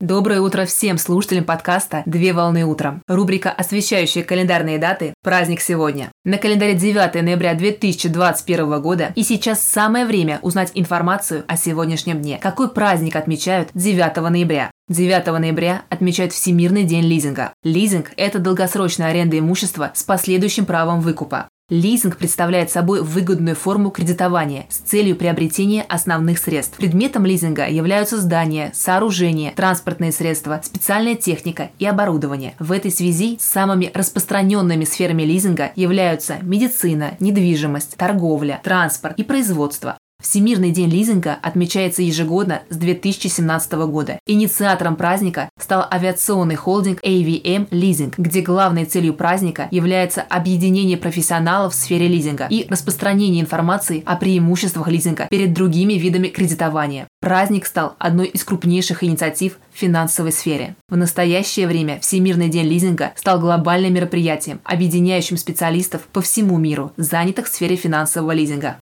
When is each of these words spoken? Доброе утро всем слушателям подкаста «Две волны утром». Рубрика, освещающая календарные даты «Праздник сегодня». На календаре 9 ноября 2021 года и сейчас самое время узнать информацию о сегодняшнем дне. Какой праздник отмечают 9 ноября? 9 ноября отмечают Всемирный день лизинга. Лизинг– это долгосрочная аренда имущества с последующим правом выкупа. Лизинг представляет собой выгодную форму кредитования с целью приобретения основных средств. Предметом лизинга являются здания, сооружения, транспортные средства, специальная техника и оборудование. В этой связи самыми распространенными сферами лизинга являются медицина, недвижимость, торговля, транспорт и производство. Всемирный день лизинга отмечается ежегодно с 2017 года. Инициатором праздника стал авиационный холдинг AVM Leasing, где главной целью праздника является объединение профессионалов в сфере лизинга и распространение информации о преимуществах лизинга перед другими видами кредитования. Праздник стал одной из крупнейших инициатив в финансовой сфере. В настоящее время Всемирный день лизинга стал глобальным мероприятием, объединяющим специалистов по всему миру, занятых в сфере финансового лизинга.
Доброе 0.00 0.40
утро 0.40 0.64
всем 0.64 0.96
слушателям 0.96 1.42
подкаста 1.42 2.04
«Две 2.06 2.32
волны 2.32 2.64
утром». 2.64 3.02
Рубрика, 3.08 3.50
освещающая 3.50 4.22
календарные 4.22 4.78
даты 4.78 5.12
«Праздник 5.24 5.60
сегодня». 5.60 6.12
На 6.24 6.38
календаре 6.38 6.74
9 6.74 7.20
ноября 7.20 7.54
2021 7.54 8.80
года 8.80 9.12
и 9.16 9.24
сейчас 9.24 9.60
самое 9.60 10.06
время 10.06 10.38
узнать 10.42 10.70
информацию 10.74 11.42
о 11.48 11.56
сегодняшнем 11.56 12.22
дне. 12.22 12.38
Какой 12.40 12.70
праздник 12.70 13.16
отмечают 13.16 13.70
9 13.74 14.30
ноября? 14.30 14.70
9 14.88 15.26
ноября 15.26 15.82
отмечают 15.88 16.32
Всемирный 16.32 16.84
день 16.84 17.04
лизинга. 17.04 17.52
Лизинг– 17.64 18.12
это 18.16 18.38
долгосрочная 18.38 19.08
аренда 19.08 19.36
имущества 19.36 19.90
с 19.94 20.04
последующим 20.04 20.64
правом 20.64 21.00
выкупа. 21.00 21.48
Лизинг 21.70 22.16
представляет 22.16 22.70
собой 22.70 23.02
выгодную 23.02 23.54
форму 23.54 23.90
кредитования 23.90 24.64
с 24.70 24.78
целью 24.78 25.16
приобретения 25.16 25.82
основных 25.82 26.38
средств. 26.38 26.78
Предметом 26.78 27.26
лизинга 27.26 27.68
являются 27.68 28.16
здания, 28.18 28.70
сооружения, 28.72 29.52
транспортные 29.54 30.12
средства, 30.12 30.62
специальная 30.64 31.14
техника 31.14 31.70
и 31.78 31.84
оборудование. 31.84 32.54
В 32.58 32.72
этой 32.72 32.90
связи 32.90 33.36
самыми 33.38 33.90
распространенными 33.92 34.84
сферами 34.84 35.24
лизинга 35.24 35.70
являются 35.76 36.38
медицина, 36.40 37.16
недвижимость, 37.20 37.98
торговля, 37.98 38.62
транспорт 38.64 39.18
и 39.18 39.22
производство. 39.22 39.98
Всемирный 40.20 40.72
день 40.72 40.90
лизинга 40.90 41.38
отмечается 41.40 42.02
ежегодно 42.02 42.62
с 42.70 42.76
2017 42.76 43.72
года. 43.86 44.18
Инициатором 44.26 44.96
праздника 44.96 45.48
стал 45.58 45.86
авиационный 45.90 46.56
холдинг 46.56 47.00
AVM 47.04 47.68
Leasing, 47.70 48.12
где 48.18 48.40
главной 48.40 48.84
целью 48.84 49.14
праздника 49.14 49.68
является 49.70 50.22
объединение 50.22 50.96
профессионалов 50.96 51.72
в 51.72 51.76
сфере 51.76 52.08
лизинга 52.08 52.48
и 52.50 52.66
распространение 52.68 53.40
информации 53.40 54.02
о 54.04 54.16
преимуществах 54.16 54.88
лизинга 54.88 55.28
перед 55.30 55.52
другими 55.52 55.94
видами 55.94 56.28
кредитования. 56.28 57.06
Праздник 57.20 57.64
стал 57.64 57.94
одной 58.00 58.26
из 58.26 58.42
крупнейших 58.42 59.04
инициатив 59.04 59.58
в 59.72 59.78
финансовой 59.78 60.32
сфере. 60.32 60.74
В 60.88 60.96
настоящее 60.96 61.68
время 61.68 62.00
Всемирный 62.00 62.48
день 62.48 62.66
лизинга 62.66 63.12
стал 63.14 63.38
глобальным 63.38 63.94
мероприятием, 63.94 64.60
объединяющим 64.64 65.36
специалистов 65.36 66.02
по 66.12 66.20
всему 66.20 66.58
миру, 66.58 66.92
занятых 66.96 67.46
в 67.46 67.54
сфере 67.54 67.76
финансового 67.76 68.32
лизинга. 68.32 68.78